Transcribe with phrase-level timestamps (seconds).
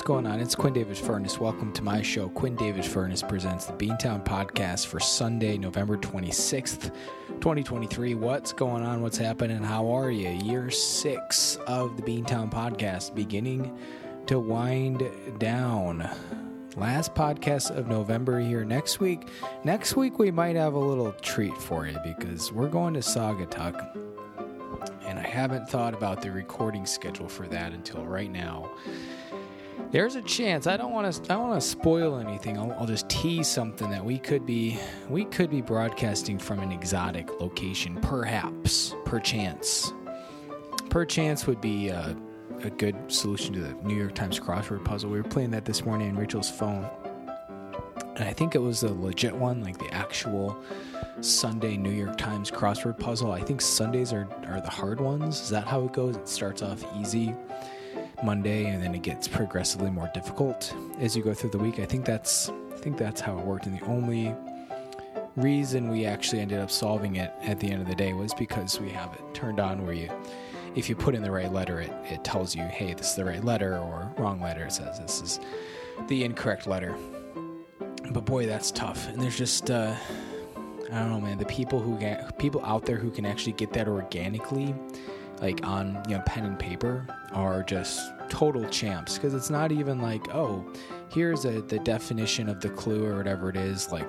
[0.00, 0.40] what's going on?
[0.40, 1.38] It's Quinn Davis Furness.
[1.38, 2.30] Welcome to my show.
[2.30, 6.90] Quinn Davis Furness presents the Beantown Podcast for Sunday, November 26th,
[7.28, 8.14] 2023.
[8.14, 9.02] What's going on?
[9.02, 9.62] What's happening?
[9.62, 10.30] How are you?
[10.30, 13.76] Year six of the Beantown Podcast beginning
[14.24, 15.02] to wind
[15.38, 16.08] down.
[16.76, 18.64] Last podcast of November here.
[18.64, 19.28] Next week,
[19.64, 23.94] next week we might have a little treat for you because we're going to Saugatuck
[25.04, 28.70] and I haven't thought about the recording schedule for that until right now.
[29.92, 32.56] There's a chance I don't want to I don't want to spoil anything.
[32.56, 36.70] I'll, I'll, just tease something that we could be we could be broadcasting from an
[36.70, 39.92] exotic location, perhaps, perchance.
[40.90, 42.16] Perchance would be a,
[42.62, 45.10] a good solution to the New York Times crossword puzzle.
[45.10, 46.88] We were playing that this morning on Rachel's phone,
[48.14, 50.56] and I think it was a legit one, like the actual
[51.20, 53.32] Sunday New York Times crossword puzzle.
[53.32, 55.40] I think Sundays are, are the hard ones.
[55.40, 56.16] Is that how it goes?
[56.16, 57.34] It starts off easy
[58.22, 61.78] Monday and then it gets progressively more difficult as you go through the week.
[61.78, 63.66] I think that's I think that's how it worked.
[63.66, 64.34] And the only
[65.36, 68.80] reason we actually ended up solving it at the end of the day was because
[68.80, 70.10] we have it turned on where you
[70.74, 73.24] if you put in the right letter it, it tells you, hey, this is the
[73.24, 74.64] right letter or wrong letter.
[74.64, 75.40] It says this is
[76.08, 76.96] the incorrect letter.
[78.10, 79.08] But boy, that's tough.
[79.08, 79.94] And there's just uh
[80.92, 81.38] I don't know, man.
[81.38, 84.74] The people who get people out there who can actually get that organically,
[85.40, 89.14] like on you know pen and paper, are just total champs.
[89.14, 90.64] Because it's not even like, oh,
[91.10, 93.90] here's a, the definition of the clue or whatever it is.
[93.90, 94.06] Like,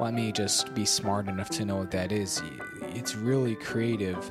[0.00, 2.42] let me just be smart enough to know what that is.
[2.80, 4.30] It's really creative,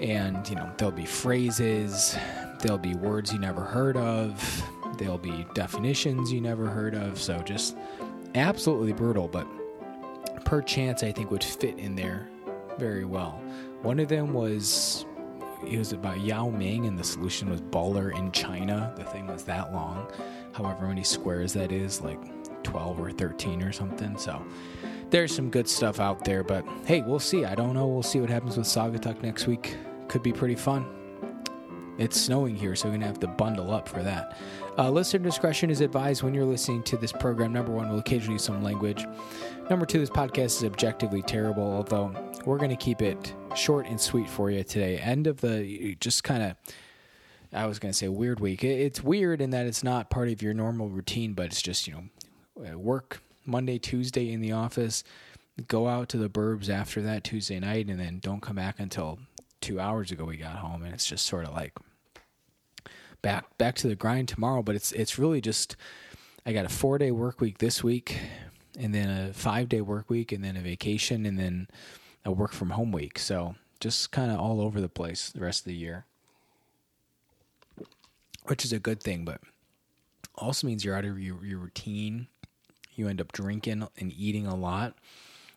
[0.00, 2.16] and you know there'll be phrases,
[2.60, 4.62] there'll be words you never heard of,
[4.98, 7.20] there'll be definitions you never heard of.
[7.20, 7.76] So just
[8.34, 9.46] absolutely brutal, but
[10.44, 12.28] perchance I think would fit in there
[12.78, 13.40] very well.
[13.82, 15.06] One of them was
[15.66, 18.92] it was about Yao Ming, and the solution was baller in China.
[18.96, 20.06] The thing was that long,
[20.52, 22.20] however many squares that is, like
[22.62, 24.16] 12 or 13 or something.
[24.16, 24.44] So
[25.10, 27.44] there's some good stuff out there, but hey, we'll see.
[27.44, 27.86] I don't know.
[27.86, 29.76] We'll see what happens with Saugatuck next week.
[30.08, 30.86] Could be pretty fun.
[31.96, 34.36] It's snowing here, so we're gonna have to bundle up for that.
[34.76, 37.52] Uh, listener discretion is advised when you're listening to this program.
[37.52, 39.06] Number one, we'll occasionally use some language.
[39.70, 42.14] Number two, this podcast is objectively terrible, although
[42.44, 44.98] we're going to keep it short and sweet for you today.
[44.98, 46.56] End of the just kind of,
[47.50, 48.62] I was going to say weird week.
[48.62, 51.94] It's weird in that it's not part of your normal routine, but it's just, you
[51.94, 55.02] know, uh, work Monday, Tuesday in the office,
[55.66, 59.18] go out to the burbs after that Tuesday night, and then don't come back until
[59.62, 60.82] two hours ago we got home.
[60.82, 61.72] And it's just sort of like,
[63.22, 64.62] back back to the grind tomorrow.
[64.62, 65.74] But it's it's really just
[66.44, 68.18] I got a four day work week this week,
[68.78, 71.68] and then a five day work week, and then a vacation, and then
[72.24, 73.18] a work from home week.
[73.18, 76.06] So just kind of all over the place the rest of the year,
[78.44, 79.40] which is a good thing, but
[80.36, 82.28] also means you're out of your, your routine.
[82.94, 84.94] You end up drinking and eating a lot.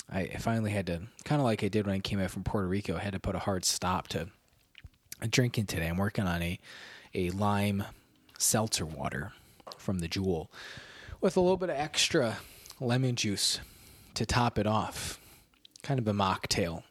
[0.10, 2.68] I finally had to, kind of like I did when I came out from Puerto
[2.68, 4.30] Rico, I had to put a hard stop to
[5.30, 5.88] drinking today.
[5.88, 6.60] I'm working on a
[7.14, 7.84] a lime
[8.38, 9.34] seltzer water
[9.78, 10.52] from the Jewel
[11.22, 12.38] with a little bit of extra
[12.80, 13.60] lemon juice
[14.14, 15.20] to top it off.
[15.84, 16.84] Kind of a mocktail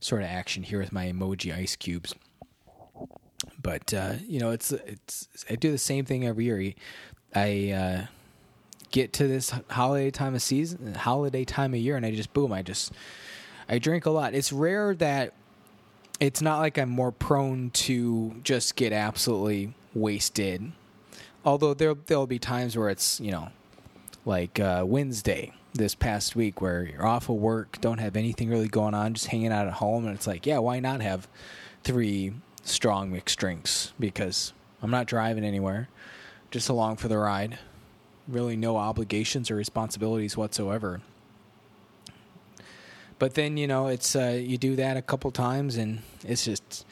[0.00, 2.14] sort of action here with my emoji ice cubes.
[3.60, 6.74] But uh, you know, it's it's I do the same thing every year.
[7.34, 8.06] I uh,
[8.90, 12.52] get to this holiday time of season, holiday time of year, and I just boom,
[12.52, 12.92] I just
[13.68, 14.34] I drink a lot.
[14.34, 15.32] It's rare that
[16.20, 20.72] it's not like I'm more prone to just get absolutely wasted.
[21.44, 23.50] Although there there'll be times where it's you know,
[24.24, 28.68] like uh, Wednesday this past week where you're off of work, don't have anything really
[28.68, 31.28] going on, just hanging out at home, and it's like, yeah, why not have
[31.82, 33.92] three strong mixed drinks?
[33.98, 34.52] Because
[34.82, 35.88] I'm not driving anywhere,
[36.50, 37.58] just along for the ride.
[38.28, 41.00] Really, no obligations or responsibilities whatsoever.
[43.18, 46.84] But then you know it's uh, you do that a couple times and it's just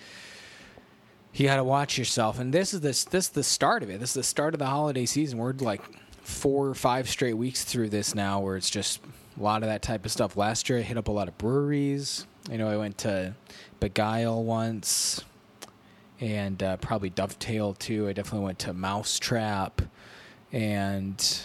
[1.34, 2.38] you got to watch yourself.
[2.38, 3.98] And this is this this is the start of it.
[3.98, 5.38] This is the start of the holiday season.
[5.38, 5.82] We're like
[6.22, 9.00] four or five straight weeks through this now, where it's just
[9.38, 10.36] a lot of that type of stuff.
[10.36, 12.26] Last year I hit up a lot of breweries.
[12.50, 13.34] You know, I went to
[13.80, 15.24] Beguile once,
[16.20, 18.08] and uh, probably Dovetail too.
[18.08, 19.82] I definitely went to Mousetrap
[20.52, 21.40] and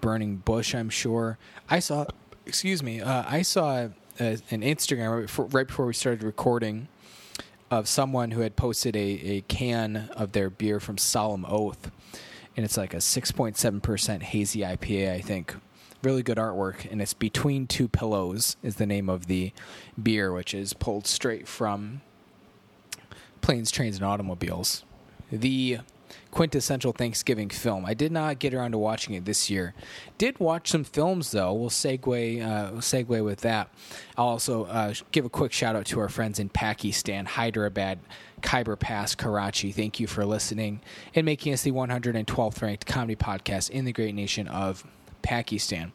[0.00, 0.74] Burning Bush.
[0.74, 1.38] I'm sure
[1.68, 2.06] I saw
[2.46, 3.88] excuse me, uh, I saw
[4.20, 6.88] uh, an Instagram right before, right before, we started recording
[7.70, 11.90] of someone who had posted a, a can of their beer from Solemn Oath,
[12.56, 15.54] and it's like a 6.7% hazy IPA, I think.
[16.02, 19.52] Really good artwork, and it's Between Two Pillows is the name of the
[20.00, 22.00] beer, which is pulled straight from
[23.40, 24.84] Planes, Trains, and Automobiles.
[25.32, 25.78] The
[26.30, 27.86] quintessential Thanksgiving film.
[27.86, 29.74] I did not get around to watching it this year.
[30.18, 31.52] Did watch some films though.
[31.54, 33.70] We'll segue uh, segue with that.
[34.18, 38.00] I'll also uh, give a quick shout out to our friends in Pakistan, Hyderabad,
[38.42, 39.72] Khyber Pass, Karachi.
[39.72, 40.80] Thank you for listening
[41.14, 44.84] and making us the 112th ranked comedy podcast in the great nation of
[45.22, 45.92] Pakistan.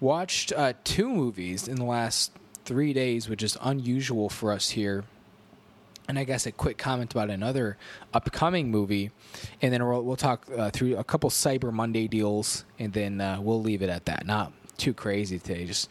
[0.00, 2.32] Watched uh, two movies in the last
[2.64, 5.04] three days, which is unusual for us here
[6.10, 7.76] and I guess a quick comment about another
[8.12, 9.12] upcoming movie,
[9.62, 13.40] and then we'll, we'll talk uh, through a couple Cyber Monday deals, and then uh,
[13.40, 14.26] we'll leave it at that.
[14.26, 15.88] Not too crazy today, just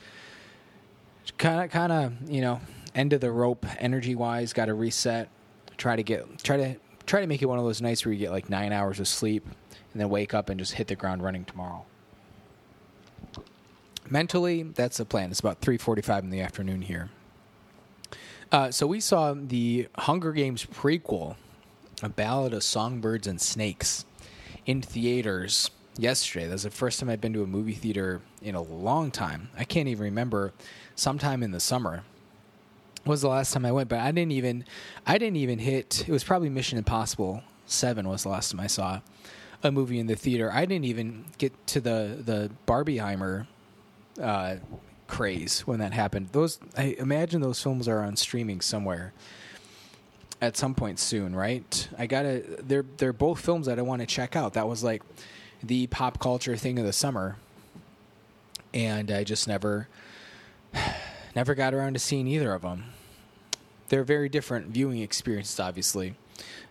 [1.38, 2.60] kind of, kind of, you know,
[2.94, 4.51] end of the rope, energy wise.
[4.51, 5.30] Got to reset.
[5.79, 6.75] Try to get, try to,
[7.07, 9.07] try to make it one of those nights where you get like nine hours of
[9.07, 9.43] sleep,
[9.91, 11.85] and then wake up and just hit the ground running tomorrow.
[14.09, 15.31] Mentally, that's the plan.
[15.31, 17.09] It's about three forty-five in the afternoon here.
[18.51, 21.37] Uh, so we saw the Hunger Games prequel,
[22.03, 24.05] A Ballad of Songbirds and Snakes,
[24.65, 26.45] in theaters yesterday.
[26.47, 29.49] That was the first time I've been to a movie theater in a long time.
[29.57, 30.51] I can't even remember.
[30.95, 32.03] Sometime in the summer
[33.06, 34.66] was the last time I went, but I didn't even
[35.06, 36.06] I didn't even hit.
[36.07, 39.01] It was probably Mission Impossible Seven was the last time I saw
[39.62, 40.51] a movie in the theater.
[40.51, 43.48] I didn't even get to the the Barbieheimer
[44.22, 44.56] uh,
[45.07, 46.30] craze when that happened.
[46.31, 49.13] Those I imagine those films are on streaming somewhere
[50.42, 51.90] at some point soon, right?
[51.98, 52.44] I gotta.
[52.62, 54.54] They're they're both films that I want to check out.
[54.54, 55.04] That was like
[55.62, 57.38] the pop culture thing of the summer,
[58.74, 59.88] and I just never
[61.39, 62.83] never got around to seeing either of them.
[63.88, 66.15] They're very different viewing experiences, obviously.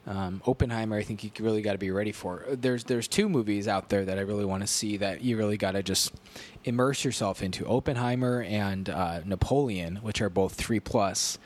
[0.06, 2.44] Um, Oppenheimer, I think you really got to be ready for.
[2.50, 5.56] There's there's two movies out there that I really want to see that you really
[5.56, 6.12] got to just
[6.64, 7.66] immerse yourself into.
[7.66, 11.38] Oppenheimer and uh, Napoleon, which are both three plus.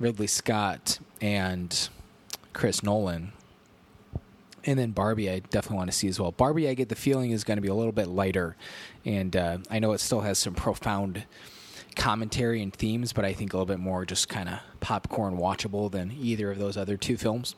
[0.00, 1.88] Ridley Scott and
[2.52, 3.34] Chris Nolan.
[4.64, 6.32] And then Barbie, I definitely want to see as well.
[6.32, 8.56] Barbie, I get the feeling is going to be a little bit lighter,
[9.04, 11.24] and uh, I know it still has some profound
[11.98, 15.90] commentary and themes, but I think a little bit more just kind of popcorn watchable
[15.90, 17.56] than either of those other two films.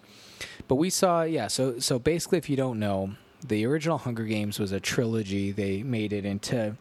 [0.66, 1.46] But we saw, yeah.
[1.46, 3.12] So so basically, if you don't know,
[3.46, 5.52] the original Hunger Games was a trilogy.
[5.52, 6.76] They made it into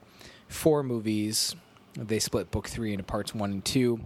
[0.47, 1.55] four movies.
[1.93, 3.99] They split book three into parts one and two,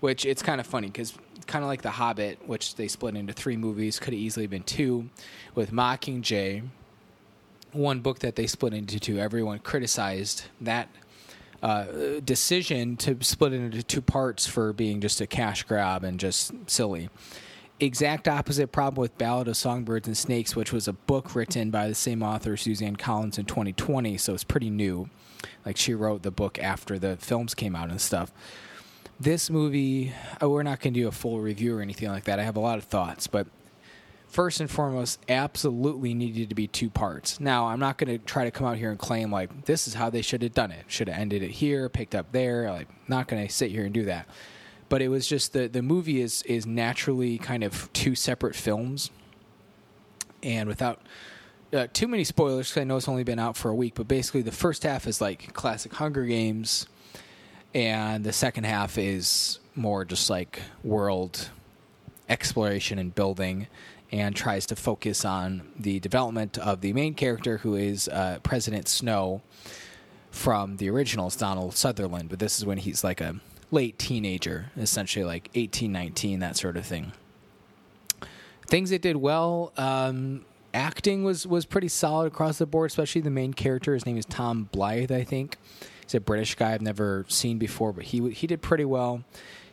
[0.00, 1.14] which it's kind of funny because
[1.46, 4.64] kind of like The Hobbit, which they split into three movies, could have easily been
[4.64, 5.08] two.
[5.54, 6.68] With Mockingjay,
[7.72, 9.18] one book that they split into two.
[9.18, 10.88] Everyone criticized that
[11.62, 16.20] uh, decision to split it into two parts for being just a cash grab and
[16.20, 17.10] just silly.
[17.80, 21.88] Exact opposite problem with Ballad of Songbirds and Snakes, which was a book written by
[21.88, 25.08] the same author, Suzanne Collins, in 2020, so it's pretty new.
[25.64, 28.32] Like she wrote the book after the films came out and stuff.
[29.20, 32.38] This movie, oh, we're not going to do a full review or anything like that.
[32.38, 33.46] I have a lot of thoughts, but
[34.28, 37.40] first and foremost, absolutely needed to be two parts.
[37.40, 39.94] Now, I'm not going to try to come out here and claim like this is
[39.94, 40.84] how they should have done it.
[40.86, 42.70] Should have ended it here, picked up there.
[42.70, 44.28] Like, not going to sit here and do that
[44.88, 49.10] but it was just the the movie is is naturally kind of two separate films,
[50.42, 51.00] and without.
[51.70, 54.08] Uh, too many spoilers because I know it's only been out for a week, but
[54.08, 56.86] basically the first half is like classic Hunger Games,
[57.74, 61.50] and the second half is more just like world
[62.26, 63.66] exploration and building,
[64.10, 68.88] and tries to focus on the development of the main character, who is uh, President
[68.88, 69.42] Snow
[70.30, 72.28] from the originals, Donald Sutherland.
[72.28, 73.36] But this is when he's like a
[73.70, 77.12] late teenager, essentially like 18, 19, that sort of thing.
[78.66, 83.30] Things that did well, um, acting was was pretty solid across the board, especially the
[83.30, 83.94] main character.
[83.94, 85.56] His name is Tom Blythe, I think.
[86.02, 89.24] He's a British guy I've never seen before, but he he did pretty well.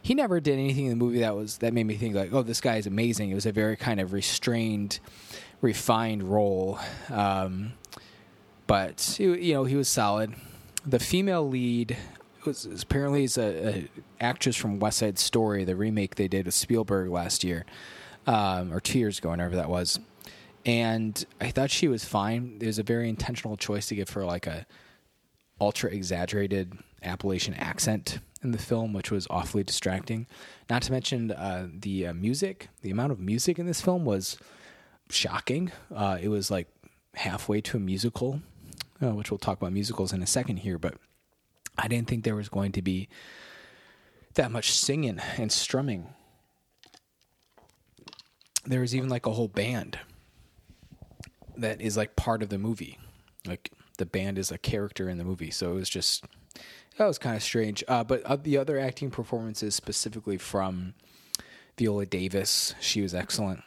[0.05, 2.43] He never did anything in the movie that was that made me think like, oh,
[2.43, 3.31] this guy is amazing.
[3.31, 4.99] It was a very kind of restrained,
[5.61, 6.77] refined role,
[7.09, 7.73] um,
[8.67, 10.35] but you know he was solid.
[10.85, 11.97] The female lead
[12.45, 13.89] was apparently is a, a,
[14.21, 17.65] actress from West Side Story, the remake they did with Spielberg last year,
[18.27, 19.99] um, or two years ago, whenever that was.
[20.67, 22.59] And I thought she was fine.
[22.61, 24.67] It was a very intentional choice to give her like a
[25.59, 30.27] ultra exaggerated Appalachian accent in the film, which was awfully distracting.
[30.69, 32.69] Not to mention uh, the uh, music.
[32.81, 34.37] The amount of music in this film was
[35.09, 35.71] shocking.
[35.93, 36.67] Uh, it was like
[37.15, 38.41] halfway to a musical,
[39.01, 40.95] uh, which we'll talk about musicals in a second here, but
[41.77, 43.09] I didn't think there was going to be
[44.35, 46.07] that much singing and strumming.
[48.65, 49.99] There was even like a whole band
[51.57, 52.97] that is like part of the movie.
[53.45, 55.51] Like the band is a character in the movie.
[55.51, 56.25] So it was just,
[56.97, 57.83] that was kind of strange.
[57.87, 60.93] Uh, but uh, the other acting performances, specifically from
[61.77, 63.61] Viola Davis, she was excellent.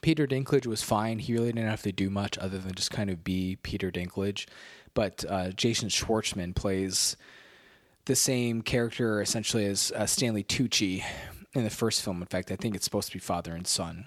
[0.00, 1.18] Peter Dinklage was fine.
[1.18, 4.46] He really didn't have to do much other than just kind of be Peter Dinklage.
[4.94, 7.16] But uh, Jason Schwartzman plays
[8.04, 11.04] the same character essentially as uh, Stanley Tucci
[11.54, 12.20] in the first film.
[12.20, 14.06] In fact, I think it's supposed to be father and son.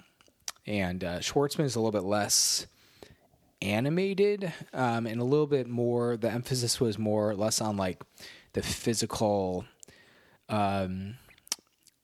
[0.66, 2.66] And uh, Schwartzman is a little bit less
[3.62, 6.16] animated um, and a little bit more.
[6.16, 8.02] The emphasis was more or less on like
[8.52, 9.64] the physical
[10.48, 11.16] um,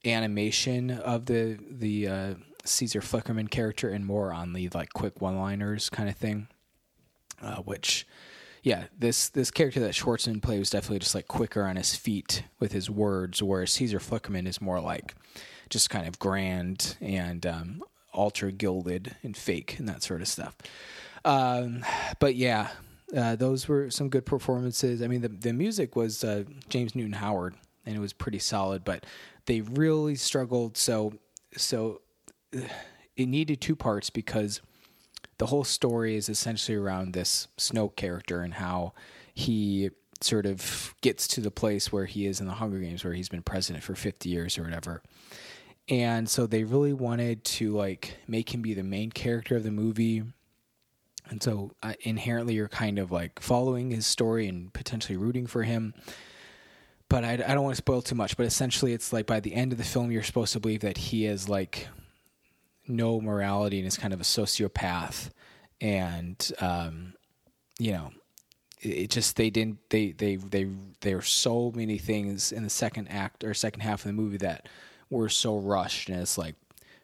[0.04, 5.38] animation of the the uh, Caesar Flickerman character, and more on the like quick one
[5.38, 6.48] liners kind of thing.
[7.40, 8.06] Uh, which,
[8.62, 12.44] yeah, this this character that Schwartzman played was definitely just like quicker on his feet
[12.60, 15.14] with his words, whereas Caesar Flickerman is more like
[15.68, 17.82] just kind of grand and um,
[18.14, 20.56] ultra gilded and fake and that sort of stuff.
[21.24, 21.84] Um,
[22.18, 22.70] but yeah,
[23.16, 25.02] uh, those were some good performances.
[25.02, 27.54] I mean, the the music was uh, James Newton Howard,
[27.86, 28.84] and it was pretty solid.
[28.84, 29.04] But
[29.46, 30.76] they really struggled.
[30.76, 31.14] So
[31.56, 32.00] so
[32.56, 32.60] uh,
[33.16, 34.60] it needed two parts because
[35.38, 38.92] the whole story is essentially around this Snow character and how
[39.34, 43.12] he sort of gets to the place where he is in the Hunger Games, where
[43.12, 45.02] he's been president for 50 years or whatever.
[45.88, 49.72] And so they really wanted to like make him be the main character of the
[49.72, 50.22] movie
[51.28, 55.62] and so uh, inherently you're kind of like following his story and potentially rooting for
[55.62, 55.94] him.
[57.08, 59.54] But I, I don't want to spoil too much but essentially it's like by the
[59.54, 61.88] end of the film you're supposed to believe that he is like
[62.86, 65.30] no morality and is kind of a sociopath.
[65.80, 67.14] And um,
[67.78, 68.12] you know
[68.80, 70.68] it just they didn't they they they
[71.00, 74.36] there were so many things in the second act or second half of the movie
[74.38, 74.68] that
[75.10, 76.56] were so rushed and it's like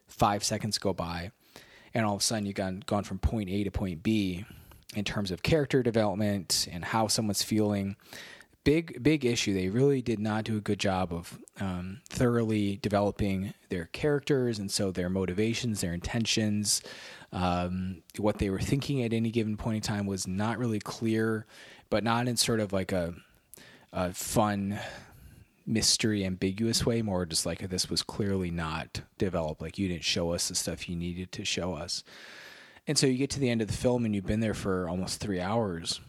[0.06, 1.30] five seconds go by
[1.94, 4.44] and all of a sudden you've gone, gone from point A to point B
[4.94, 7.96] in terms of character development and how someone's feeling.
[8.64, 9.54] Big, big issue.
[9.54, 14.70] They really did not do a good job of um, thoroughly developing their characters and
[14.70, 16.82] so their motivations, their intentions,
[17.32, 21.46] um, what they were thinking at any given point in time was not really clear,
[21.90, 23.14] but not in sort of like a,
[23.92, 24.78] a fun
[25.68, 29.60] mystery ambiguous way more just like this was clearly not developed.
[29.60, 32.02] Like you didn't show us the stuff you needed to show us.
[32.86, 34.88] And so you get to the end of the film and you've been there for
[34.88, 36.00] almost three hours.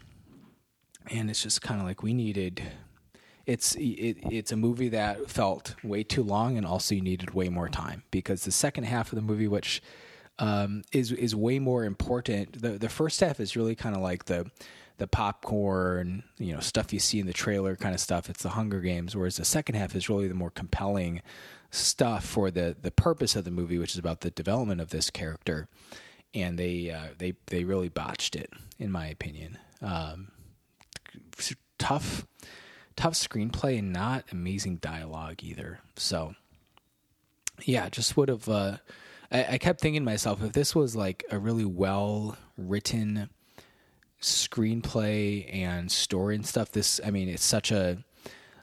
[1.12, 2.64] And it's just kind of like we needed
[3.46, 7.50] it's it, it's a movie that felt way too long and also you needed way
[7.50, 9.82] more time because the second half of the movie which
[10.40, 14.26] um, is is way more important the the first half is really kind of like
[14.26, 14.50] the
[15.00, 18.30] the popcorn, you know, stuff you see in the trailer kind of stuff.
[18.30, 21.22] It's the Hunger Games, whereas the second half is really the more compelling
[21.72, 25.10] stuff for the the purpose of the movie, which is about the development of this
[25.10, 25.68] character.
[26.34, 29.58] And they uh, they they really botched it, in my opinion.
[29.82, 30.32] Um,
[31.78, 32.28] tough,
[32.96, 35.80] tough screenplay and not amazing dialogue either.
[35.96, 36.36] So,
[37.64, 38.48] yeah, just would have.
[38.48, 38.78] Uh,
[39.32, 43.30] I, I kept thinking to myself, if this was like a really well written
[44.22, 46.72] screenplay and story and stuff.
[46.72, 48.04] This, I mean, it's such a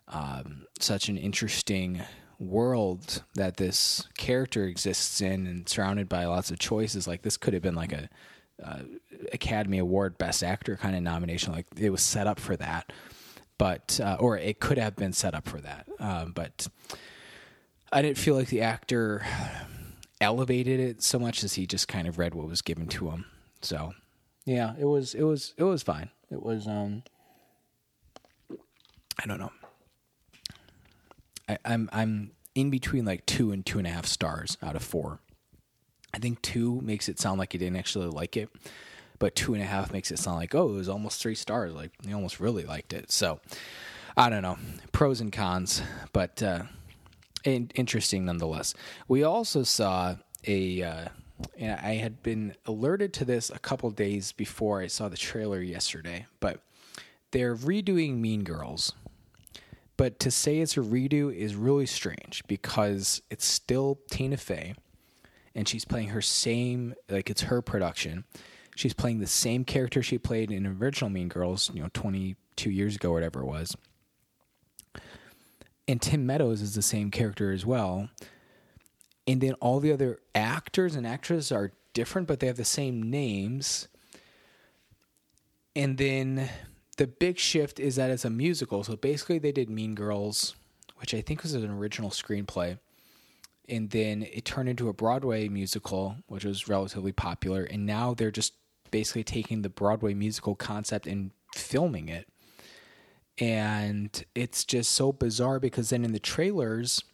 [0.09, 2.03] um, such an interesting
[2.39, 7.09] world that this character exists in, and surrounded by lots of choices.
[7.09, 8.09] Like this could have been like a
[8.63, 8.81] uh,
[9.33, 11.53] Academy Award Best Actor kind of nomination.
[11.53, 12.93] Like it was set up for that,
[13.59, 15.89] but uh, or it could have been set up for that.
[15.99, 16.69] Um, but
[17.91, 19.25] I didn't feel like the actor
[20.21, 23.27] elevated it so much as he just kind of read what was given to him.
[23.61, 23.95] So
[24.45, 26.11] yeah, it was it was it was fine.
[26.31, 27.03] It was um
[28.51, 29.53] I don't know.
[31.49, 34.83] I, I'm I'm in between like two and two and a half stars out of
[34.83, 35.21] four.
[36.15, 38.49] I think two makes it sound like you didn't actually like it,
[39.19, 41.75] but two and a half makes it sound like oh it was almost three stars.
[41.75, 43.11] Like you almost really liked it.
[43.11, 43.41] So
[44.17, 44.59] I don't know
[44.93, 45.83] pros and cons,
[46.13, 46.63] but uh,
[47.47, 48.75] interesting nonetheless.
[49.09, 51.09] We also saw a uh,
[51.59, 55.61] and I had been alerted to this a couple days before I saw the trailer
[55.61, 56.63] yesterday, but
[57.31, 58.93] they're redoing Mean Girls.
[59.97, 64.75] But to say it's a redo is really strange because it's still Tina Fey
[65.55, 68.25] and she's playing her same like it's her production.
[68.75, 72.97] She's playing the same character she played in original Mean Girls, you know, 22 years
[72.97, 73.75] ago whatever it was.
[75.89, 78.09] And Tim Meadows is the same character as well
[79.27, 83.11] and then all the other actors and actresses are different, but they have the same
[83.11, 83.89] names.
[85.75, 86.49] And then
[86.97, 88.85] the big shift is that it's a musical.
[88.85, 90.55] So basically, they did Mean Girls,
[90.99, 92.79] which I think was an original screenplay.
[93.69, 97.65] And then it turned into a Broadway musical, which was relatively popular.
[97.65, 98.55] And now they're just
[98.93, 102.29] basically taking the Broadway musical concept and filming it.
[103.39, 107.05] And it's just so bizarre because then in the trailers,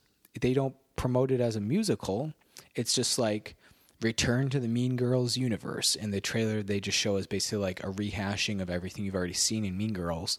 [0.41, 2.33] they don't promote it as a musical.
[2.75, 3.57] It's just like
[4.01, 5.95] return to the Mean Girls universe.
[5.95, 9.33] In the trailer, they just show us basically like a rehashing of everything you've already
[9.33, 10.39] seen in Mean Girls.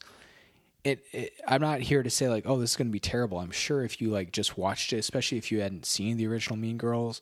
[0.84, 3.40] It, it I'm not here to say like, oh, this is going to be terrible.
[3.40, 6.58] I'm sure if you like just watched it, especially if you hadn't seen the original
[6.58, 7.22] Mean Girls,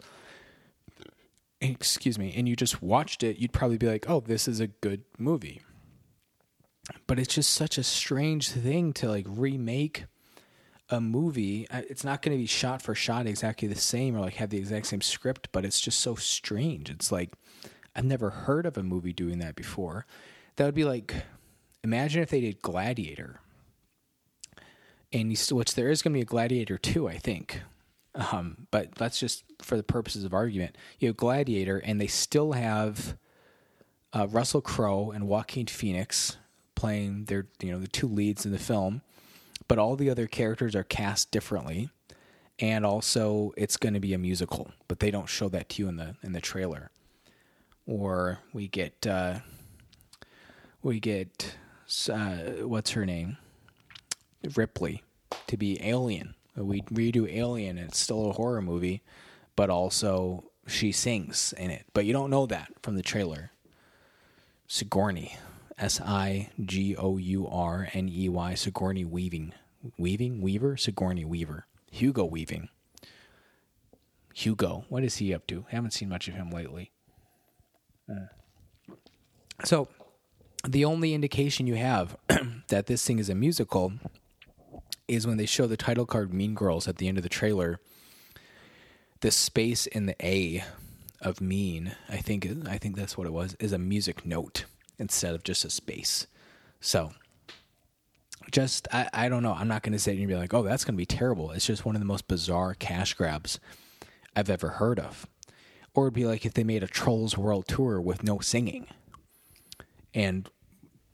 [1.61, 4.67] excuse me, and you just watched it, you'd probably be like, oh, this is a
[4.67, 5.61] good movie.
[7.07, 10.05] But it's just such a strange thing to like remake
[10.89, 11.67] a movie.
[11.71, 14.57] It's not going to be shot for shot exactly the same or like have the
[14.57, 16.89] exact same script, but it's just so strange.
[16.89, 17.33] It's like
[17.95, 20.05] I've never heard of a movie doing that before.
[20.55, 21.15] That would be like
[21.83, 23.39] imagine if they did Gladiator.
[25.13, 27.61] And still, which there is going to be a Gladiator 2, I think.
[28.15, 30.77] Um, but that's just for the purposes of argument.
[30.99, 33.17] You have Gladiator, and they still have
[34.13, 36.37] uh, Russell Crowe and Joaquin Phoenix
[36.81, 39.01] playing their, you know, the two leads in the film
[39.67, 41.89] but all the other characters are cast differently
[42.59, 45.87] and also it's going to be a musical but they don't show that to you
[45.87, 46.89] in the in the trailer.
[47.85, 49.39] Or we get uh,
[50.81, 51.55] we get
[52.11, 53.37] uh, what's her name?
[54.55, 55.03] Ripley
[55.47, 56.33] to be alien.
[56.55, 59.01] We redo alien and it's still a horror movie
[59.55, 61.85] but also she sings in it.
[61.93, 63.51] But you don't know that from the trailer.
[64.67, 65.37] Sigourney
[65.81, 69.53] S I G O U R N E Y, Sigourney Weaving.
[69.97, 70.39] Weaving?
[70.39, 70.77] Weaver?
[70.77, 71.65] Sigourney Weaver.
[71.89, 72.69] Hugo Weaving.
[74.35, 74.85] Hugo.
[74.89, 75.65] What is he up to?
[75.69, 76.91] Haven't seen much of him lately.
[78.07, 78.27] Uh.
[79.65, 79.87] So,
[80.67, 82.15] the only indication you have
[82.67, 83.93] that this thing is a musical
[85.07, 87.79] is when they show the title card Mean Girls at the end of the trailer.
[89.21, 90.63] The space in the A
[91.19, 94.65] of mean, I think I think that's what it was, is a music note
[95.01, 96.27] instead of just a space.
[96.79, 97.11] So
[98.51, 99.53] just I, I don't know.
[99.53, 101.51] I'm not going to sit and be like, oh, that's going to be terrible.
[101.51, 103.59] It's just one of the most bizarre cash grabs
[104.35, 105.27] I've ever heard of.
[105.93, 108.87] Or it'd be like if they made a Trolls World Tour with no singing,
[110.13, 110.49] and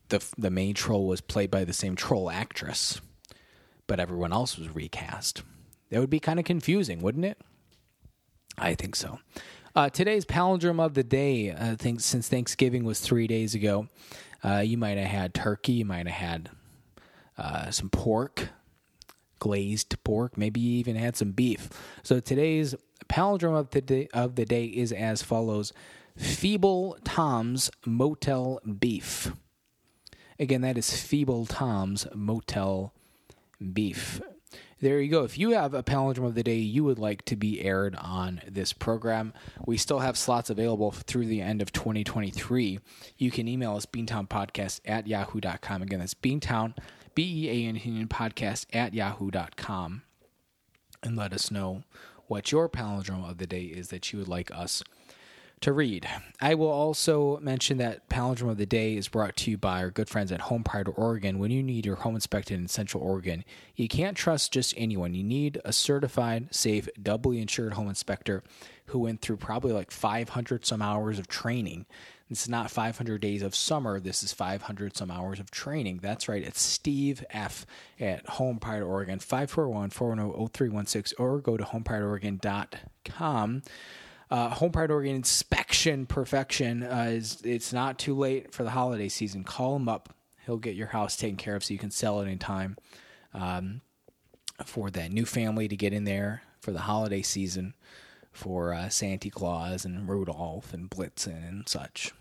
[0.09, 3.01] the the main troll was played by the same troll actress,
[3.87, 5.41] but everyone else was recast.
[5.89, 7.39] That would be kind of confusing, wouldn't it?
[8.57, 9.19] I think so.
[9.77, 13.87] Uh, today's palindrome of the day, I think since Thanksgiving was three days ago,
[14.43, 16.49] uh, you might have had turkey, you might have had
[17.37, 18.49] uh, some pork,
[19.37, 21.69] glazed pork, maybe you even had some beef.
[22.01, 22.73] So today's
[23.07, 25.73] palindrome of the day, of the day is as follows:
[26.17, 29.31] Feeble Tom's Motel Beef.
[30.39, 32.93] Again, that is Feeble Tom's Motel
[33.73, 34.21] Beef
[34.79, 35.23] there you go.
[35.23, 38.41] If you have a palindrome of the day you would like to be aired on
[38.47, 39.33] this program,
[39.65, 42.79] we still have slots available through the end of 2023.
[43.17, 45.81] You can email us beantownpodcast at yahoo.com.
[45.81, 46.75] Again, that's beantown,
[47.15, 50.03] B E A N podcast at yahoo.com.
[51.03, 51.83] And let us know
[52.27, 54.83] what your palindrome of the day is that you would like us
[55.61, 56.07] to read.
[56.39, 59.89] I will also mention that Palindrome of the Day is brought to you by our
[59.89, 61.39] good friends at Home Pride Oregon.
[61.39, 63.43] When you need your home inspected in Central Oregon,
[63.75, 65.15] you can't trust just anyone.
[65.15, 68.43] You need a certified, safe, doubly insured home inspector
[68.87, 71.85] who went through probably like 500 some hours of training.
[72.29, 73.99] This is not 500 days of summer.
[73.99, 75.99] This is 500 some hours of training.
[76.01, 76.43] That's right.
[76.43, 77.65] It's Steve F.
[77.99, 83.63] at Home Pride Oregon, 541 410 0316, or go to homeprideoregon.com.
[84.29, 89.09] Uh, Home Pride Oregon inspection perfection uh, is it's not too late for the holiday
[89.09, 89.43] season.
[89.43, 90.13] Call him up;
[90.45, 92.77] he'll get your house taken care of so you can sell it in time
[93.33, 93.81] um,
[94.65, 97.73] for that new family to get in there for the holiday season
[98.31, 102.11] for uh, Santa Claus and Rudolph and Blitzen and such.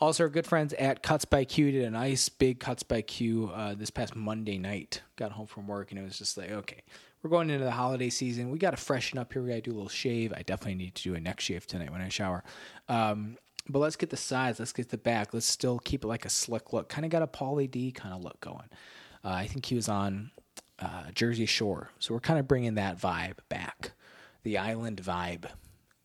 [0.00, 3.50] Also, our good friends at Cuts by Q did a nice big Cuts by Q
[3.54, 5.02] uh, this past Monday night.
[5.16, 6.82] Got home from work and it was just like, okay,
[7.22, 8.50] we're going into the holiday season.
[8.50, 9.42] We got to freshen up here.
[9.42, 10.32] We got to do a little shave.
[10.32, 12.42] I definitely need to do a neck shave tonight when I shower.
[12.88, 13.36] Um,
[13.68, 14.58] but let's get the sides.
[14.58, 15.32] Let's get the back.
[15.32, 16.88] Let's still keep it like a slick look.
[16.88, 18.68] Kind of got a Pauly D kind of look going.
[19.24, 20.32] Uh, I think he was on
[20.80, 21.90] uh, Jersey Shore.
[22.00, 23.92] So we're kind of bringing that vibe back,
[24.42, 25.44] the island vibe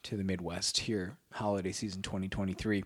[0.03, 2.83] to the Midwest here, holiday season 2023.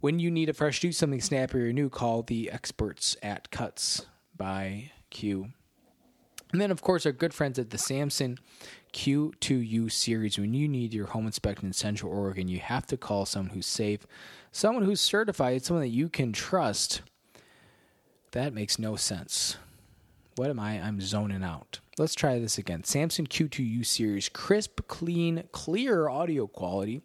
[0.00, 4.04] When you need a fresh do something snappy or new, call the experts at Cuts
[4.36, 5.48] by Q.
[6.54, 8.38] And then, of course, our good friends at the Samson
[8.92, 10.38] Q2U series.
[10.38, 13.66] When you need your home inspection in Central Oregon, you have to call someone who's
[13.66, 14.06] safe,
[14.52, 17.02] someone who's certified, someone that you can trust.
[18.30, 19.56] That makes no sense.
[20.36, 20.80] What am I?
[20.80, 21.80] I'm zoning out.
[21.98, 22.84] Let's try this again.
[22.84, 27.02] Samson Q2U series, crisp, clean, clear audio quality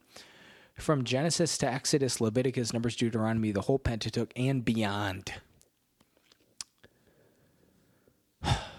[0.75, 5.33] from Genesis to Exodus, Leviticus, Numbers, Deuteronomy, the whole Pentateuch, and beyond.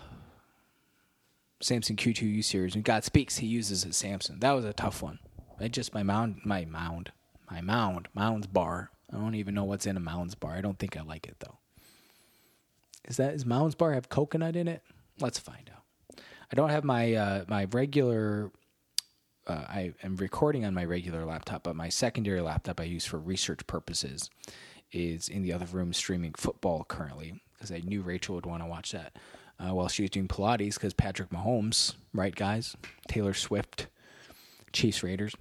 [1.61, 2.75] Samson Q2U series.
[2.75, 4.40] When God speaks, he uses it Samson.
[4.40, 5.18] That was a tough one.
[5.61, 7.12] I just my mound, my mound,
[7.51, 8.90] my mound, Mounds bar.
[9.12, 10.55] I don't even know what's in a Mounds bar.
[10.55, 11.59] I don't think I like it though.
[13.07, 14.83] Is that is Mounds bar have coconut in it?
[15.20, 16.20] Let's find out.
[16.51, 18.51] I don't have my uh, my regular.
[19.46, 23.18] Uh, I am recording on my regular laptop, but my secondary laptop I use for
[23.18, 24.31] research purposes
[24.92, 28.68] is in the other room streaming football currently because I knew Rachel would want to
[28.68, 29.16] watch that
[29.61, 32.77] uh, while she was doing Pilates because Patrick Mahomes, right, guys?
[33.09, 33.88] Taylor Swift,
[34.73, 35.35] Chiefs Raiders.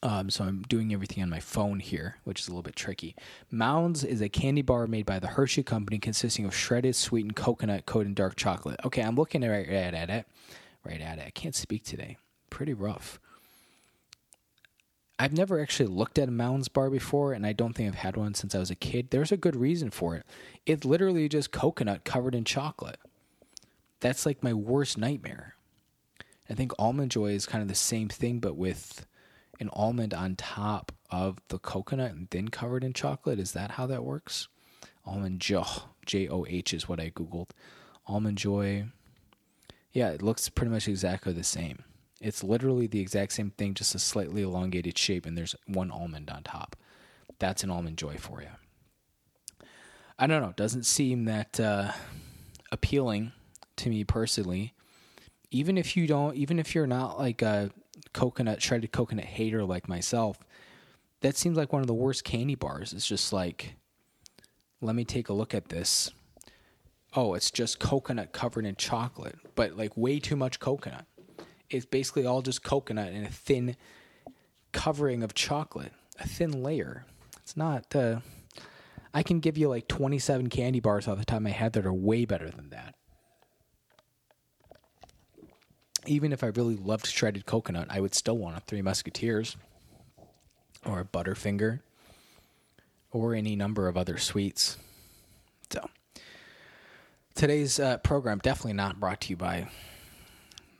[0.00, 3.16] Um, so I'm doing everything on my phone here, which is a little bit tricky.
[3.50, 7.84] Mounds is a candy bar made by the Hershey Company, consisting of shredded sweetened coconut
[7.84, 8.78] coated in dark chocolate.
[8.84, 10.26] Okay, I'm looking at, right at it,
[10.84, 11.24] right at it.
[11.26, 12.16] I can't speak today.
[12.48, 13.18] Pretty rough.
[15.18, 18.16] I've never actually looked at a Mounds bar before, and I don't think I've had
[18.16, 19.10] one since I was a kid.
[19.10, 20.24] There's a good reason for it.
[20.64, 23.00] It's literally just coconut covered in chocolate.
[24.00, 25.56] That's like my worst nightmare.
[26.48, 29.06] I think almond joy is kind of the same thing, but with
[29.60, 33.38] an almond on top of the coconut and then covered in chocolate.
[33.38, 34.48] Is that how that works?
[35.04, 35.64] Almond joy,
[36.06, 37.50] J O H is what I googled.
[38.06, 38.86] Almond joy.
[39.92, 41.82] Yeah, it looks pretty much exactly the same.
[42.20, 46.30] It's literally the exact same thing, just a slightly elongated shape, and there's one almond
[46.30, 46.76] on top.
[47.38, 48.48] That's an almond joy for you.
[50.18, 50.52] I don't know.
[50.56, 51.92] Doesn't seem that uh,
[52.72, 53.32] appealing
[53.76, 54.74] to me personally.
[55.50, 57.70] Even if you don't, even if you're not like a
[58.12, 60.38] coconut shredded coconut hater like myself,
[61.20, 62.92] that seems like one of the worst candy bars.
[62.92, 63.76] It's just like,
[64.80, 66.10] let me take a look at this.
[67.14, 71.06] Oh, it's just coconut covered in chocolate, but like way too much coconut.
[71.70, 73.76] It's basically all just coconut and a thin
[74.72, 77.04] covering of chocolate, a thin layer.
[77.38, 77.94] It's not.
[77.94, 78.20] Uh,
[79.12, 81.86] I can give you like 27 candy bars off the top of my head that
[81.86, 82.94] are way better than that
[86.08, 89.56] even if I really loved shredded coconut, I would still want a Three Musketeers
[90.84, 91.80] or a Butterfinger
[93.10, 94.78] or any number of other sweets.
[95.70, 95.88] So,
[97.34, 99.68] today's uh, program definitely not brought to you by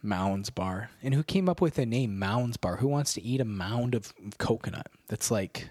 [0.03, 0.91] Mounds Bar.
[1.03, 2.77] And who came up with the name Mounds Bar?
[2.77, 4.89] Who wants to eat a mound of coconut?
[5.09, 5.71] That's like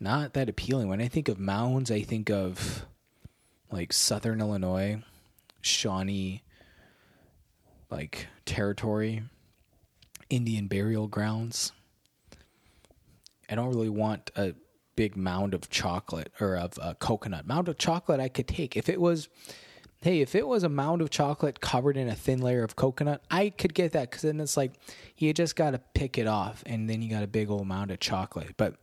[0.00, 0.88] not that appealing.
[0.88, 2.86] When I think of mounds, I think of
[3.70, 5.02] like Southern Illinois,
[5.60, 6.42] Shawnee,
[7.90, 9.22] like territory,
[10.28, 11.72] Indian burial grounds.
[13.48, 14.54] I don't really want a
[14.96, 17.46] big mound of chocolate or of uh, coconut.
[17.46, 19.28] Mound of chocolate I could take if it was.
[20.06, 23.22] Hey, if it was a mound of chocolate covered in a thin layer of coconut,
[23.28, 24.74] I could get that because then it's like
[25.16, 27.90] you just got to pick it off and then you got a big old mound
[27.90, 28.54] of chocolate.
[28.56, 28.76] But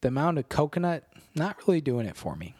[0.00, 2.54] the mound of coconut, not really doing it for me.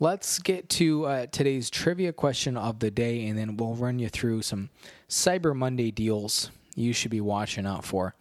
[0.00, 4.08] Let's get to uh, today's trivia question of the day, and then we'll run you
[4.08, 4.70] through some
[5.10, 8.14] Cyber Monday deals you should be watching out for.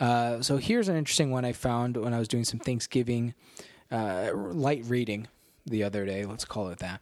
[0.00, 3.34] Uh, so here's an interesting one I found when I was doing some Thanksgiving
[3.90, 5.28] uh, light reading
[5.66, 6.24] the other day.
[6.24, 7.00] Let's call it that.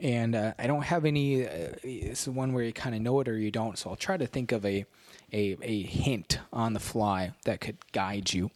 [0.00, 1.46] And uh, I don't have any.
[1.46, 3.78] Uh, it's one where you kind of know it or you don't.
[3.78, 4.84] So I'll try to think of a
[5.32, 8.50] a, a hint on the fly that could guide you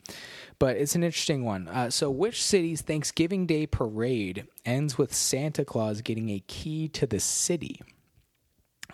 [0.59, 1.69] but it's an interesting one.
[1.69, 7.07] Uh, so, which city's Thanksgiving Day parade ends with Santa Claus getting a key to
[7.07, 7.81] the city?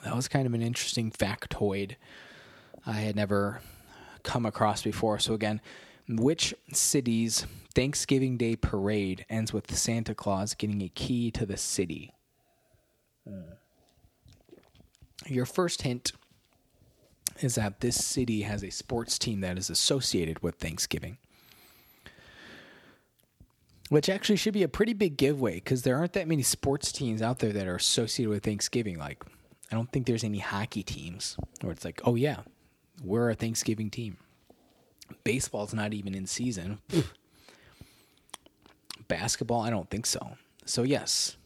[0.04, 1.96] That was kind of an interesting factoid
[2.84, 3.60] I had never
[4.24, 5.18] come across before.
[5.20, 5.60] So, again,
[6.08, 12.12] which city's Thanksgiving Day parade ends with Santa Claus getting a key to the city?
[13.26, 13.40] Hmm.
[15.26, 16.12] Your first hint
[17.40, 21.18] is that this city has a sports team that is associated with Thanksgiving
[23.92, 27.20] which actually should be a pretty big giveaway because there aren't that many sports teams
[27.20, 28.98] out there that are associated with Thanksgiving.
[28.98, 29.22] Like,
[29.70, 32.38] I don't think there's any hockey teams where it's like, oh yeah,
[33.04, 34.16] we're a Thanksgiving team.
[35.24, 36.78] Baseball's not even in season.
[39.08, 40.36] Basketball, I don't think so.
[40.64, 41.36] So yes,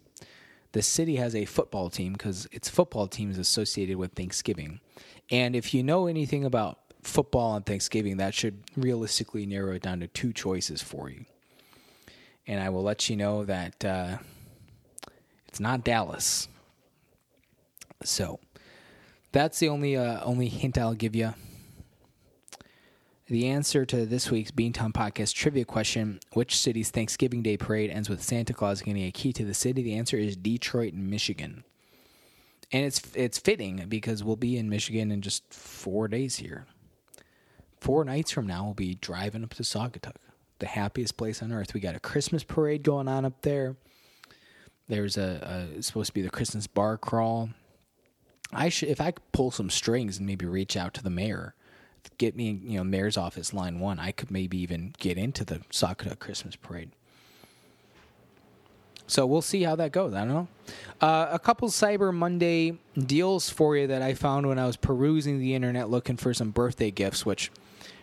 [0.73, 4.81] the city has a football team because its football team is associated with Thanksgiving.
[5.31, 10.01] And if you know anything about football on Thanksgiving, that should realistically narrow it down
[10.01, 11.25] to two choices for you
[12.47, 14.19] and I will let you know that uh,
[15.49, 16.49] it's not Dallas.
[18.05, 18.39] So
[19.33, 21.35] that's the only uh, only hint I'll give you.
[23.29, 28.09] The answer to this week's Beantown Podcast trivia question: Which city's Thanksgiving Day parade ends
[28.09, 29.83] with Santa Claus getting a key to the city?
[29.83, 31.65] The answer is Detroit, Michigan.
[32.71, 36.67] And it's it's fitting because we'll be in Michigan in just four days here.
[37.81, 40.17] Four nights from now, we'll be driving up to Saugatuck
[40.61, 41.75] the happiest place on earth.
[41.75, 43.75] We got a Christmas parade going on up there.
[44.89, 47.51] There's a, a supposed to be the Christmas bar crawl.
[48.53, 51.57] I should if I could pull some strings and maybe reach out to the mayor,
[52.19, 53.99] get me you know mayor's office line one.
[53.99, 56.91] I could maybe even get into the Saugatuck Christmas parade.
[59.09, 60.15] So we'll see how that goes.
[60.15, 60.49] I don't know.
[61.01, 65.39] Uh, a couple Cyber Monday deals for you that I found when I was perusing
[65.39, 67.53] the internet looking for some birthday gifts, which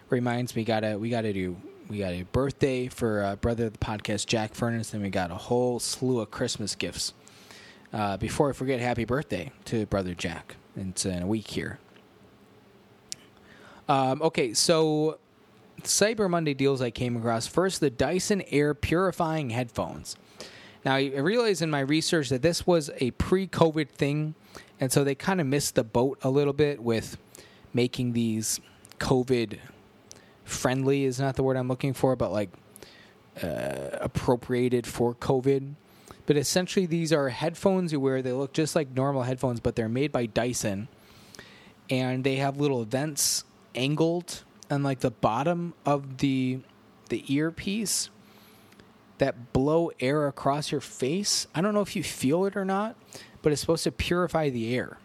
[0.10, 1.58] reminds me, gotta we gotta do
[1.90, 5.32] we got a birthday for uh, brother of the podcast Jack Furness, and we got
[5.32, 7.14] a whole slew of Christmas gifts.
[7.92, 10.56] Uh, before I forget, happy birthday to brother Jack.
[10.76, 11.80] It's in a week here.
[13.88, 15.20] Um, okay, so
[15.82, 17.48] Cyber Monday deals I came across.
[17.48, 20.16] First, the Dyson Air purifying headphones.
[20.86, 24.36] Now, I realized in my research that this was a pre COVID thing,
[24.80, 27.18] and so they kind of missed the boat a little bit with
[27.74, 28.60] making these
[29.00, 29.60] COVID
[30.44, 32.50] friendly, is not the word I'm looking for, but like
[33.42, 35.74] uh, appropriated for COVID.
[36.26, 38.22] But essentially, these are headphones you wear.
[38.22, 40.88] They look just like normal headphones, but they're made by Dyson.
[41.90, 43.44] And they have little vents
[43.76, 46.60] angled on like the bottom of the
[47.10, 48.10] the earpiece
[49.20, 51.48] that blow air across your face.
[51.54, 52.96] I don't know if you feel it or not,
[53.42, 54.98] but it's supposed to purify the air.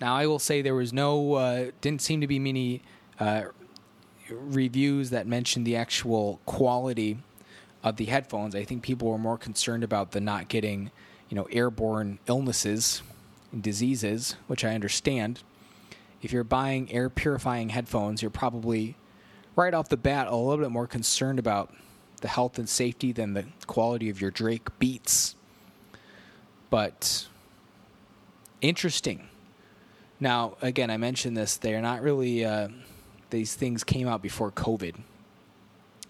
[0.00, 2.82] Now, I will say there was no, uh, didn't seem to be many
[3.18, 3.44] uh,
[4.30, 7.18] reviews that mentioned the actual quality
[7.82, 8.54] of the headphones.
[8.54, 10.90] I think people were more concerned about the not getting,
[11.28, 13.02] you know, airborne illnesses
[13.52, 15.42] and diseases, which I understand.
[16.22, 18.96] If you're buying air purifying headphones, you're probably
[19.56, 21.74] right off the bat a little bit more concerned about
[22.20, 25.36] the health and safety than the quality of your Drake Beats.
[26.70, 27.26] But
[28.60, 29.28] interesting.
[30.20, 31.56] Now, again, I mentioned this.
[31.56, 32.44] They're not really.
[32.44, 32.68] Uh,
[33.30, 34.96] these things came out before COVID,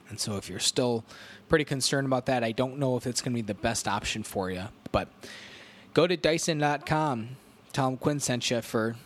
[0.09, 1.05] and so if you're still
[1.49, 4.23] pretty concerned about that, I don't know if it's going to be the best option
[4.23, 4.65] for you.
[4.93, 5.09] But
[5.95, 7.37] go to Dyson.com.
[7.73, 8.97] Them Quinn sent you for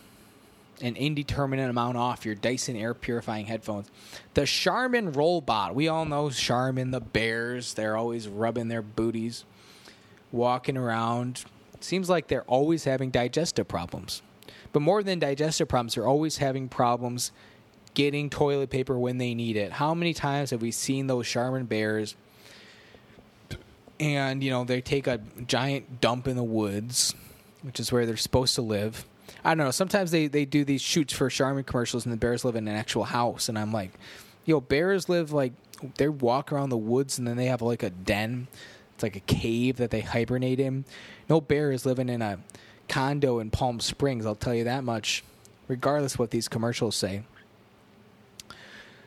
[0.81, 3.89] an indeterminate amount off your Dyson air purifying headphones.
[4.33, 5.73] The Charmin Rollbot.
[5.73, 7.73] We all know Charmin, the bears.
[7.73, 9.45] They're always rubbing their booties,
[10.31, 11.45] walking around.
[11.79, 14.21] Seems like they're always having digestive problems.
[14.71, 17.31] But more than digestive problems, they're always having problems
[17.93, 19.71] getting toilet paper when they need it.
[19.71, 22.15] How many times have we seen those Charmin bears?
[23.99, 27.13] And, you know, they take a giant dump in the woods,
[27.61, 29.05] which is where they're supposed to live
[29.43, 29.71] I don't know.
[29.71, 32.75] Sometimes they, they do these shoots for Charmin commercials, and the bears live in an
[32.75, 33.91] actual house, and I'm like,
[34.45, 35.53] yo, bears live like
[35.97, 38.47] they walk around the woods, and then they have like a den.
[38.93, 40.85] It's like a cave that they hibernate in.
[41.27, 42.39] No bear is living in a
[42.87, 44.25] condo in Palm Springs.
[44.25, 45.23] I'll tell you that much,
[45.67, 47.23] regardless what these commercials say.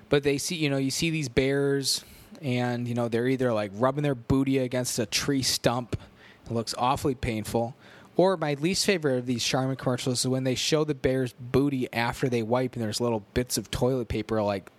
[0.08, 2.04] But they see, you know, you see these bears,
[2.42, 5.96] and you know they're either like rubbing their booty against a tree stump.
[6.44, 7.74] It looks awfully painful
[8.16, 11.92] or my least favorite of these Charmin commercials is when they show the bear's booty
[11.92, 14.70] after they wipe, and there's little bits of toilet paper, like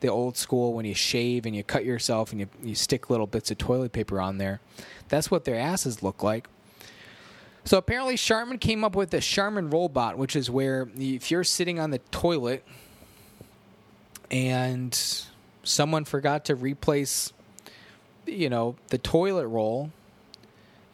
[0.00, 3.26] the old school when you shave and you cut yourself and you, you stick little
[3.26, 4.60] bits of toilet paper on there.
[5.08, 6.48] That's what their asses look like.
[7.64, 11.80] So apparently, Charmin came up with the Charmin Rollbot, which is where if you're sitting
[11.80, 12.62] on the toilet
[14.30, 14.94] and
[15.62, 17.32] someone forgot to replace,
[18.26, 19.90] you know, the toilet roll,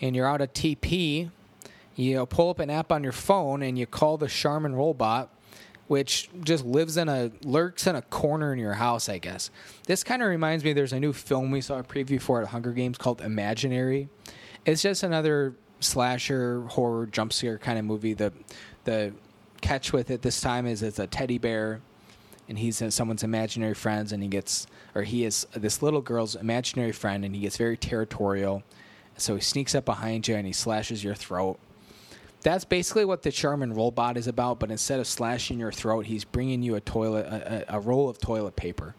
[0.01, 1.31] and you're out of TP,
[2.03, 5.35] you pull up an app on your phone and you call the Charmin robot,
[5.87, 9.51] which just lives in a lurks in a corner in your house, I guess.
[9.87, 10.73] This kind of reminds me.
[10.73, 14.09] There's a new film we saw a preview for at Hunger Games called Imaginary.
[14.65, 18.15] It's just another slasher horror jump scare kind of movie.
[18.15, 18.33] The
[18.85, 19.13] the
[19.61, 21.81] catch with it this time is it's a teddy bear
[22.49, 26.35] and he's uh, someone's imaginary friends and he gets or he is this little girl's
[26.35, 28.63] imaginary friend and he gets very territorial
[29.17, 31.59] so he sneaks up behind you and he slashes your throat
[32.42, 34.61] that's basically what the Charmin robot is about.
[34.61, 38.18] But instead of slashing your throat, he's bringing you a toilet, a, a roll of
[38.18, 38.94] toilet paper.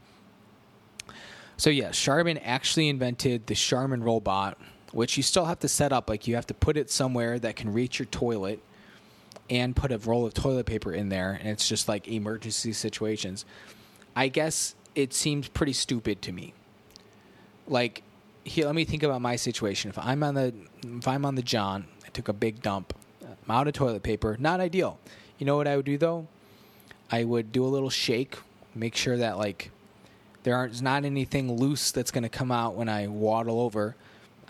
[1.58, 4.58] So yeah, Charmin actually invented the Charmin robot,
[4.92, 6.10] which you still have to set up.
[6.10, 8.62] Like you have to put it somewhere that can reach your toilet,
[9.52, 13.46] and put a roll of toilet paper in there, and it's just like emergency situations.
[14.16, 16.54] I guess it seems pretty stupid to me.
[17.68, 18.02] Like,
[18.46, 19.90] here, let me think about my situation.
[19.90, 22.94] If I'm on the, if I'm on the John, I took a big dump
[23.52, 24.38] Out of toilet paper.
[24.40, 24.98] Not ideal.
[25.38, 26.28] You know what I would do though?
[27.12, 28.38] I would do a little shake,
[28.74, 29.72] make sure that like
[30.44, 33.96] there's not anything loose that's going to come out when I waddle over.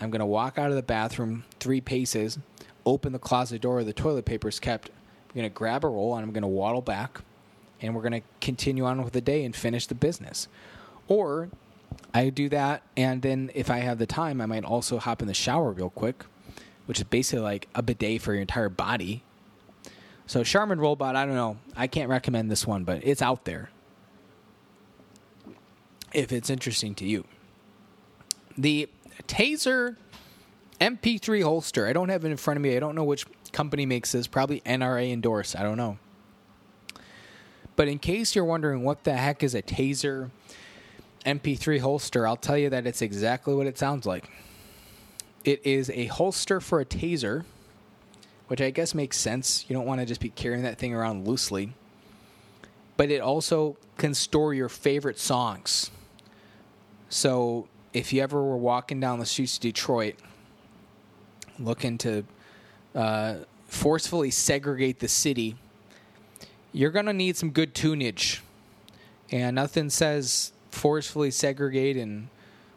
[0.00, 2.38] I'm going to walk out of the bathroom three paces,
[2.86, 4.88] open the closet door where the toilet paper is kept.
[4.88, 7.20] I'm going to grab a roll and I'm going to waddle back,
[7.80, 10.46] and we're going to continue on with the day and finish the business.
[11.08, 11.48] Or
[12.14, 15.28] I do that, and then if I have the time, I might also hop in
[15.28, 16.24] the shower real quick,
[16.86, 19.22] which is basically like a bidet for your entire body.
[20.26, 21.58] So Charmin Robot, I don't know.
[21.76, 23.70] I can't recommend this one, but it's out there.
[26.12, 27.24] If it's interesting to you.
[28.56, 28.88] The
[29.26, 29.96] Taser
[30.82, 31.86] MP3 holster.
[31.86, 32.76] I don't have it in front of me.
[32.76, 34.26] I don't know which company makes this.
[34.26, 35.56] Probably NRA endorsed.
[35.56, 35.98] I don't know.
[37.76, 40.30] But in case you're wondering what the heck is a Taser
[41.24, 44.28] MP3 holster, I'll tell you that it's exactly what it sounds like.
[45.44, 47.44] It is a holster for a taser,
[48.48, 49.64] which I guess makes sense.
[49.68, 51.72] You don't want to just be carrying that thing around loosely.
[52.96, 55.90] But it also can store your favorite songs.
[57.08, 60.16] So if you ever were walking down the streets of Detroit
[61.58, 62.24] looking to
[62.94, 63.34] uh,
[63.66, 65.56] forcefully segregate the city,
[66.72, 68.40] you're going to need some good tunage.
[69.30, 72.28] And nothing says forcefully segregate and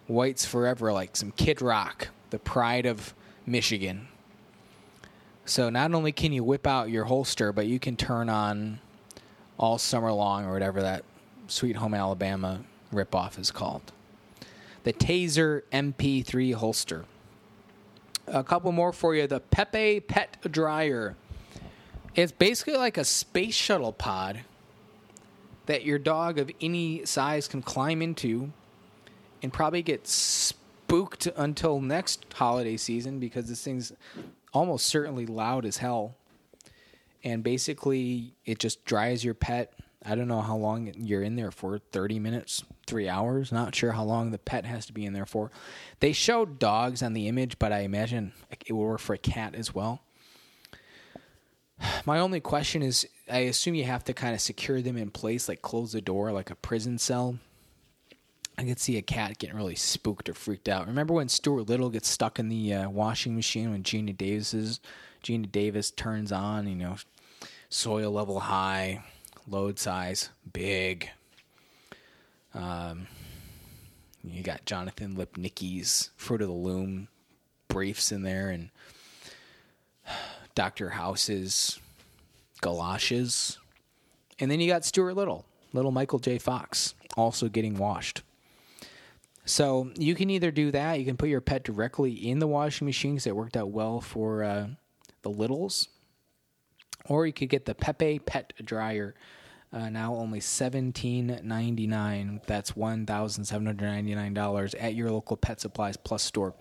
[0.08, 3.14] whites forever like some Kid Rock, the pride of
[3.46, 4.08] Michigan.
[5.46, 8.80] So not only can you whip out your holster, but you can turn on
[9.58, 11.04] all summer long or whatever that
[11.48, 12.62] Sweet Home Alabama
[12.92, 13.92] ripoff is called.
[14.84, 17.06] The Taser MP3 holster.
[18.28, 19.28] A couple more for you.
[19.28, 21.16] The Pepe Pet Dryer.
[22.16, 24.40] It's basically like a space shuttle pod
[25.66, 28.52] that your dog of any size can climb into
[29.42, 30.08] and probably get
[30.86, 33.91] spooked until next holiday season because this thing's
[34.54, 36.15] almost certainly loud as hell.
[37.24, 39.74] And basically, it just dries your pet.
[40.06, 43.52] I don't know how long you're in there for 30 minutes, three hours.
[43.52, 45.50] Not sure how long the pet has to be in there for.
[46.02, 48.34] They showed dogs on the image, but I imagine
[48.67, 50.04] it will work for a cat as well.
[52.06, 55.50] My only question is I assume you have to kind of secure them in place,
[55.50, 57.39] like close the door like a prison cell.
[58.58, 60.88] I could see a cat getting really spooked or freaked out.
[60.88, 64.80] Remember when Stuart Little gets stuck in the uh, washing machine when Geena Davis's
[65.24, 66.98] Geena Davis turns on, you know,
[67.70, 69.04] soil level high,
[69.48, 71.10] load size big.
[72.54, 73.08] Um,
[74.24, 77.08] you got Jonathan Lipnicki's Fruit of the Loom
[77.68, 78.70] briefs in there, and
[80.56, 80.91] Dr.
[80.91, 81.80] House's
[82.62, 83.58] galoshes.
[84.39, 86.38] And then you got Stuart Little, little Michael J.
[86.38, 88.22] Fox, also getting washed.
[89.46, 92.86] So you can either do that, you can put your pet directly in the washing
[92.86, 94.68] machine because it worked out well for uh,
[95.22, 95.88] the Littles,
[97.06, 99.14] or you could get the Pepe Pet Dryer.
[99.72, 102.40] Uh, now only seventeen ninety nine.
[102.48, 106.56] That's one thousand seven hundred ninety nine dollars at your local Pet Supplies Plus store.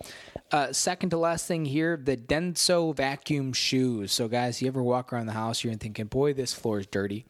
[0.51, 4.11] Uh, second to last thing here, the Denso vacuum shoes.
[4.11, 7.25] So guys, you ever walk around the house, you're thinking, "Boy, this floor is dirty.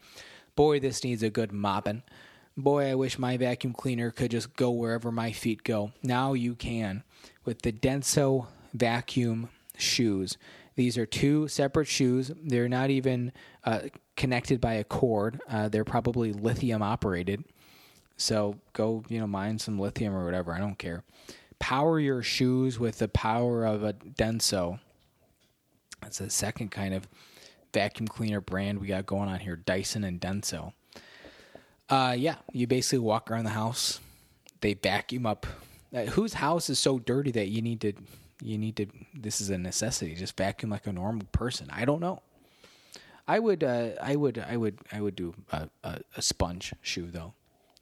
[0.56, 2.02] Boy, this needs a good mopping."
[2.56, 5.92] Boy, I wish my vacuum cleaner could just go wherever my feet go.
[6.02, 7.02] Now you can
[7.44, 10.38] with the Denso vacuum shoes.
[10.74, 12.30] These are two separate shoes.
[12.42, 13.32] They're not even
[13.64, 13.80] uh,
[14.16, 15.40] connected by a cord.
[15.48, 17.44] Uh, they're probably lithium operated.
[18.16, 20.52] So go, you know, mine some lithium or whatever.
[20.52, 21.04] I don't care.
[21.58, 24.80] Power your shoes with the power of a Denso.
[26.00, 27.08] That's the second kind of
[27.72, 30.72] vacuum cleaner brand we got going on here Dyson and Denso.
[31.88, 34.00] Uh, yeah, you basically walk around the house.
[34.60, 35.46] They vacuum up.
[35.94, 37.92] Uh, whose house is so dirty that you need to,
[38.42, 38.86] you need to.
[39.14, 40.14] This is a necessity.
[40.14, 41.68] Just vacuum like a normal person.
[41.70, 42.22] I don't know.
[43.28, 47.10] I would, uh, I would, I would, I would do a, a, a sponge shoe
[47.10, 47.34] though.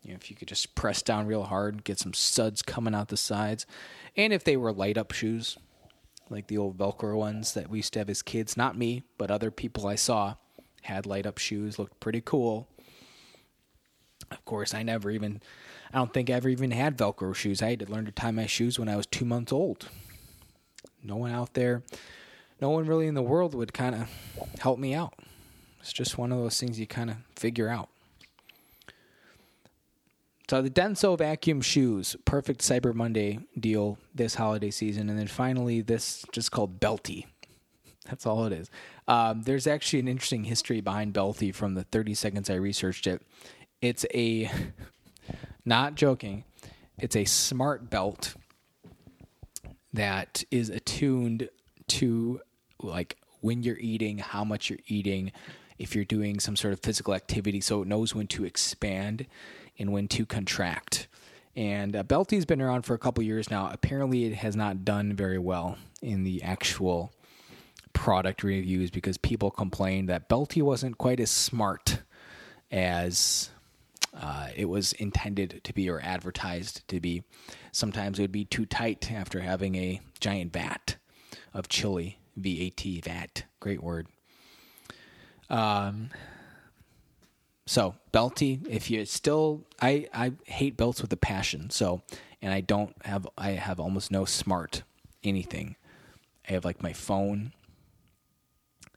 [0.03, 3.09] You know, if you could just press down real hard, get some suds coming out
[3.09, 3.67] the sides,
[4.17, 5.57] and if they were light up shoes,
[6.29, 8.57] like the old Velcro ones that we used to have as kids.
[8.57, 10.35] Not me, but other people I saw
[10.83, 11.79] had light up shoes.
[11.79, 12.69] Looked pretty cool.
[14.35, 15.41] Of course, I never even,
[15.93, 17.63] I don't think I ever even had Velcro shoes.
[17.63, 19.89] I had to learn to tie my shoes when I was two months old.
[21.03, 21.83] No one out there,
[22.61, 24.09] no one really in the world would kind of
[24.61, 25.15] help me out.
[25.81, 27.89] It's just one of those things you kind of figure out.
[30.49, 35.81] So the Denso vacuum shoes, perfect Cyber Monday deal this holiday season, and then finally
[35.81, 37.27] this just called Belty.
[38.07, 38.71] That's all it is.
[39.09, 43.23] Um, there's actually an interesting history behind Belty from the 30 seconds I researched it.
[43.85, 44.51] It's a,
[45.67, 46.45] not joking,
[46.97, 48.35] it's a smart belt
[49.93, 51.51] that is attuned
[51.89, 52.41] to
[52.81, 55.33] like when you're eating, how much you're eating,
[55.79, 59.27] if you're doing some sort of physical activity, so it knows when to expand
[59.79, 61.07] and when to contract.
[61.55, 63.69] And uh, Belty's been around for a couple years now.
[63.71, 67.13] Apparently, it has not done very well in the actual
[67.93, 72.01] product reviews because people complained that Belty wasn't quite as smart
[72.71, 73.51] as
[74.17, 77.23] uh, it was intended to be or advertised to be.
[77.73, 80.97] Sometimes it would be too tight after having a giant vat
[81.53, 82.19] of chili.
[82.37, 84.09] VAT, VAT, great word.
[85.49, 86.11] Um,
[87.67, 91.71] so belty, if you still, I I hate belts with a passion.
[91.71, 92.03] So,
[92.43, 94.83] and I don't have, I have almost no smart
[95.23, 95.77] anything.
[96.49, 97.53] I have like my phone,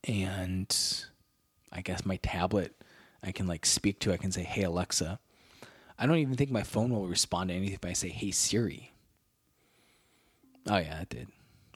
[0.03, 0.76] and
[1.72, 2.74] I guess my tablet.
[3.24, 4.13] I can like speak to.
[4.13, 5.20] I can say, "Hey Alexa."
[5.99, 8.91] I don't even think my phone will respond to anything if I say, "Hey Siri."
[10.70, 11.28] Oh yeah, it did.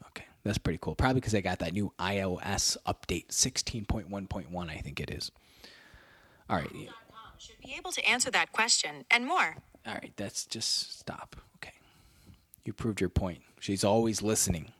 [0.08, 0.96] Okay, that's pretty cool.
[0.96, 4.70] Probably because I got that new iOS update, sixteen point one point one.
[4.70, 5.32] I think it is.
[6.50, 6.70] All right.
[7.38, 9.56] Should be able to answer that question and more.
[9.88, 10.14] All right.
[10.16, 11.36] That's just stop.
[11.56, 11.74] Okay.
[12.66, 13.39] You proved your point.
[13.60, 14.72] She's always listening.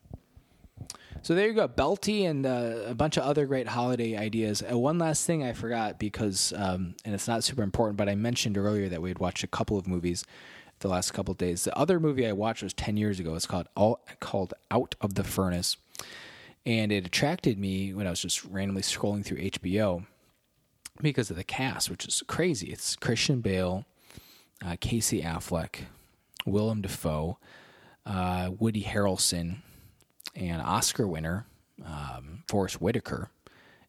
[1.24, 4.64] So there you go, Belty and uh, a bunch of other great holiday ideas.
[4.64, 8.16] Uh, one last thing I forgot because, um, and it's not super important, but I
[8.16, 10.26] mentioned earlier that we had watched a couple of movies
[10.80, 11.64] the last couple of days.
[11.64, 13.36] The other movie I watched was ten years ago.
[13.36, 15.78] It's called All, called Out of the Furnace,
[16.66, 20.08] and it attracted me when I was just randomly scrolling through HBO
[21.04, 22.72] because of the cast, which is crazy.
[22.72, 23.86] It's Christian Bale,
[24.66, 25.82] uh, Casey Affleck,
[26.48, 27.38] Willem Dafoe,
[28.08, 29.58] uh, Woody Harrelson,
[30.36, 31.46] and Oscar winner
[31.86, 33.30] um, Forest Whitaker,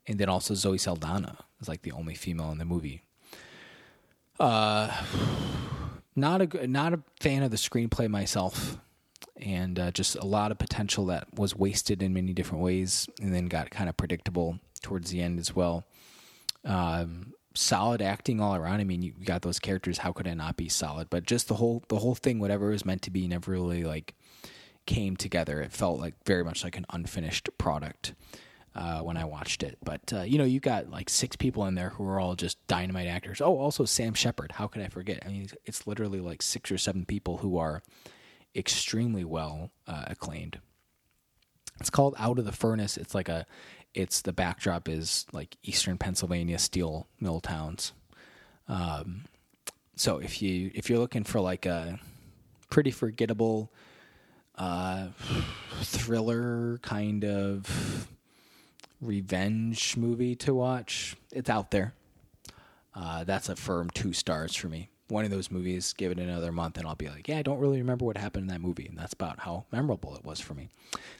[0.07, 3.03] and then also Zoe Saldana is like the only female in the movie.
[4.39, 4.91] Uh,
[6.17, 8.79] not a not a fan of the screenplay myself,
[9.37, 13.35] and uh, just a lot of potential that was wasted in many different ways, and
[13.35, 15.85] then got kind of predictable towards the end as well.
[16.65, 18.81] Um, solid acting all around.
[18.81, 19.99] I mean, you got those characters.
[19.99, 21.11] How could it not be solid?
[21.11, 23.85] But just the whole the whole thing, whatever it was meant to be, never really
[23.85, 24.15] like
[24.87, 25.61] came together.
[25.61, 28.15] It felt like very much like an unfinished product
[28.75, 29.79] uh, when I watched it.
[29.83, 32.65] But uh, you know, you got like six people in there who are all just
[32.67, 33.41] dynamite actors.
[33.41, 34.53] Oh, also Sam Shepard.
[34.53, 35.23] How could I forget?
[35.25, 37.83] I mean, it's literally like six or seven people who are
[38.55, 40.61] extremely well uh, acclaimed.
[41.81, 42.97] It's called Out of the Furnace.
[42.97, 43.47] It's like a
[43.95, 47.93] it's the backdrop is like eastern Pennsylvania steel mill towns.
[48.69, 49.25] Um,
[49.97, 51.99] so if you if you're looking for like a
[52.71, 53.71] pretty forgettable
[54.63, 55.09] uh,
[55.83, 58.09] thriller kind of
[59.01, 61.95] revenge movie to watch, it's out there.
[62.95, 66.51] Uh, that's a firm two stars for me one of those movies, give it another
[66.51, 68.87] month, and I'll be like, yeah, I don't really remember what happened in that movie.
[68.87, 70.71] And that's about how memorable it was for me.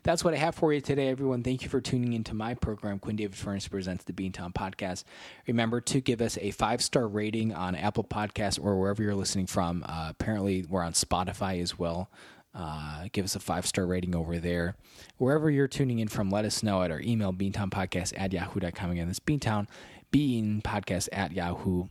[0.03, 1.43] That's what I have for you today, everyone.
[1.43, 5.05] Thank you for tuning into my program, Quinn David Furness Presents the Beantown Podcast.
[5.47, 9.47] Remember to give us a five star rating on Apple Podcasts or wherever you're listening
[9.47, 9.85] from.
[9.87, 12.09] Uh, apparently, we're on Spotify as well.
[12.55, 14.77] Uh, give us a five star rating over there.
[15.17, 18.91] Wherever you're tuning in from, let us know at our email, beantownpodcast at yahoo.com.
[18.91, 19.67] Again, that's beantown,
[20.11, 21.91] bean podcast at yahoo.com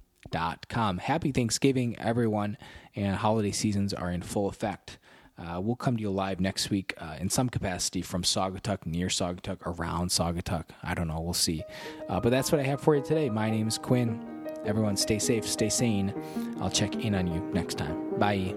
[0.70, 0.97] com.
[0.97, 2.57] Happy Thanksgiving, everyone,
[2.95, 4.97] and holiday seasons are in full effect.
[5.38, 9.07] Uh, we'll come to you live next week uh, in some capacity from Saugatuck, near
[9.07, 10.66] Saugatuck, around Saugatuck.
[10.84, 11.20] I don't know.
[11.20, 11.64] We'll see.
[12.07, 13.30] Uh, but that's what I have for you today.
[13.30, 14.24] My name is Quinn.
[14.66, 16.14] Everyone, stay safe, stay sane.
[16.59, 18.20] I'll check in on you next time.
[18.20, 18.53] Bye.